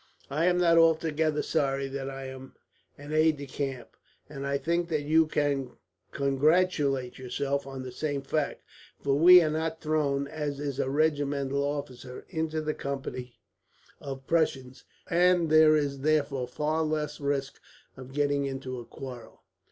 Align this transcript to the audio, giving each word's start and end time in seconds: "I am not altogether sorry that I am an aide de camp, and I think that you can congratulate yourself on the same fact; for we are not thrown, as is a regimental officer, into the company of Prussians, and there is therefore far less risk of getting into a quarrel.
"I 0.31 0.45
am 0.45 0.57
not 0.57 0.79
altogether 0.79 1.43
sorry 1.43 1.87
that 1.89 2.09
I 2.09 2.25
am 2.25 2.55
an 2.97 3.13
aide 3.13 3.37
de 3.37 3.45
camp, 3.45 3.89
and 4.27 4.47
I 4.47 4.57
think 4.57 4.89
that 4.89 5.03
you 5.03 5.27
can 5.27 5.73
congratulate 6.09 7.19
yourself 7.19 7.67
on 7.67 7.83
the 7.83 7.91
same 7.91 8.23
fact; 8.23 8.63
for 8.99 9.13
we 9.13 9.43
are 9.43 9.49
not 9.51 9.79
thrown, 9.79 10.27
as 10.27 10.59
is 10.59 10.79
a 10.79 10.89
regimental 10.89 11.61
officer, 11.63 12.25
into 12.29 12.61
the 12.61 12.73
company 12.73 13.37
of 13.99 14.25
Prussians, 14.25 14.85
and 15.07 15.51
there 15.51 15.75
is 15.75 15.99
therefore 15.99 16.47
far 16.47 16.81
less 16.81 17.19
risk 17.21 17.61
of 17.95 18.11
getting 18.11 18.45
into 18.47 18.79
a 18.79 18.85
quarrel. 18.85 19.43